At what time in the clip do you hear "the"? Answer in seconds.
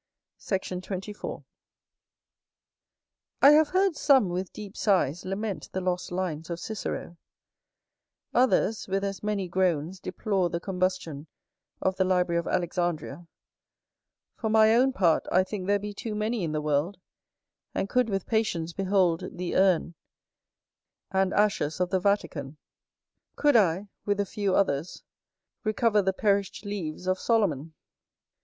5.73-5.79, 10.49-10.59, 11.97-12.03, 16.51-16.61, 19.31-19.55, 21.91-21.99, 26.01-26.11